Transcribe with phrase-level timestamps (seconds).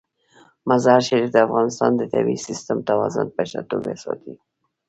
[0.69, 4.33] مزارشریف د افغانستان د طبعي سیسټم توازن په ښه توګه ساتي.